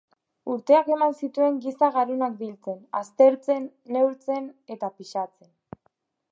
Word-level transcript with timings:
Urteak 0.51 0.87
eman 0.93 1.11
zituen 1.25 1.59
giza 1.65 1.89
garunak 1.99 2.33
biltzen, 2.41 2.81
aztertzen, 3.03 3.69
neurtzen... 3.97 4.51
eta 4.77 4.93
pisatzen. 4.99 5.53